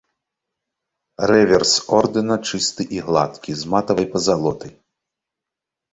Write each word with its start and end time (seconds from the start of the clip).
Рэверс 1.31 1.73
ордэна 1.99 2.35
чысты 2.47 2.83
і 2.97 3.03
гладкі, 3.09 3.51
з 3.63 3.75
матавай 3.75 4.07
пазалотай. 4.15 4.73